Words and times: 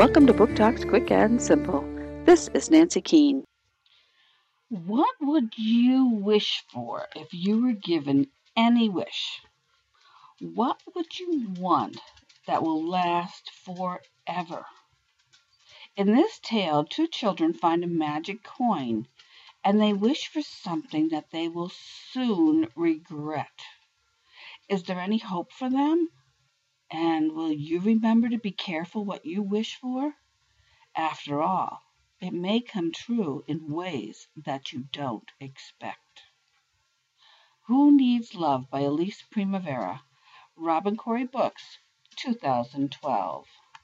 Welcome 0.00 0.26
to 0.28 0.32
Book 0.32 0.56
Talks 0.56 0.82
Quick 0.82 1.10
and 1.10 1.42
Simple. 1.42 1.84
This 2.24 2.48
is 2.54 2.70
Nancy 2.70 3.02
Keane. 3.02 3.44
What 4.70 5.14
would 5.20 5.52
you 5.58 6.06
wish 6.06 6.64
for 6.72 7.06
if 7.14 7.34
you 7.34 7.62
were 7.62 7.74
given 7.74 8.28
any 8.56 8.88
wish? 8.88 9.42
What 10.40 10.80
would 10.94 11.18
you 11.18 11.52
want 11.58 11.98
that 12.46 12.62
will 12.62 12.82
last 12.82 13.50
forever? 13.50 14.64
In 15.98 16.14
this 16.14 16.40
tale, 16.42 16.82
two 16.82 17.06
children 17.06 17.52
find 17.52 17.84
a 17.84 17.86
magic 17.86 18.42
coin 18.42 19.06
and 19.62 19.78
they 19.78 19.92
wish 19.92 20.28
for 20.28 20.40
something 20.40 21.10
that 21.10 21.30
they 21.30 21.46
will 21.46 21.72
soon 22.14 22.68
regret. 22.74 23.60
Is 24.66 24.82
there 24.84 24.98
any 24.98 25.18
hope 25.18 25.52
for 25.52 25.68
them? 25.68 26.08
And 26.92 27.32
will 27.32 27.52
you 27.52 27.80
remember 27.80 28.28
to 28.28 28.38
be 28.38 28.50
careful 28.50 29.04
what 29.04 29.24
you 29.24 29.42
wish 29.42 29.76
for? 29.76 30.16
After 30.96 31.40
all, 31.40 31.82
it 32.20 32.32
may 32.32 32.60
come 32.60 32.90
true 32.90 33.44
in 33.46 33.72
ways 33.72 34.26
that 34.36 34.72
you 34.72 34.88
don't 34.90 35.30
expect. 35.38 36.22
Who 37.66 37.96
Needs 37.96 38.34
Love 38.34 38.68
by 38.68 38.80
Elise 38.80 39.22
Primavera, 39.30 40.02
Robin 40.56 40.96
Corey 40.96 41.26
Books, 41.26 41.78
2012. 42.16 43.46